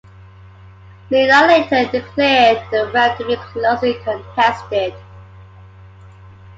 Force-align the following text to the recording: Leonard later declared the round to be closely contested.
Leonard 1.11 1.69
later 1.71 1.91
declared 1.91 2.57
the 2.71 2.89
round 2.91 3.15
to 3.19 3.27
be 3.27 3.35
closely 3.35 3.93
contested. 4.03 4.95